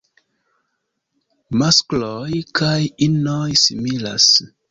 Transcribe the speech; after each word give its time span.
Maskloj 1.63 2.39
kaj 2.61 2.73
inoj 3.09 3.45
similas. 3.67 4.29